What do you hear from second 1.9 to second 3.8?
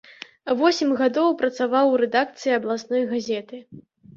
у рэдакцыі абласной газеты.